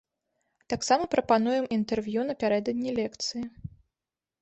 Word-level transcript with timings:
Таксама 0.73 1.09
прапануем 1.15 1.69
інтэрв'ю 1.77 2.27
напярэдадні 2.33 2.99
лекцыі. 3.01 3.43